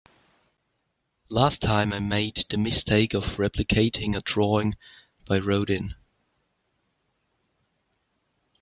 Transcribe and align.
Last 1.29 1.61
time, 1.61 1.93
I 1.93 1.99
made 1.99 2.45
the 2.49 2.57
mistake 2.57 3.13
of 3.13 3.37
replicating 3.37 4.17
a 4.17 4.21
drawing 4.23 4.75
by 5.27 5.37
Rodin. 5.37 5.93